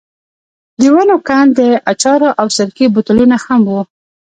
د 0.79 0.81
ونو 0.93 1.15
کنډ، 1.27 1.49
د 1.59 1.61
اچارو 1.91 2.29
او 2.41 2.47
سرکې 2.57 2.85
بوتلونه 2.93 3.35
هم 3.45 3.61
وو. 3.71 3.81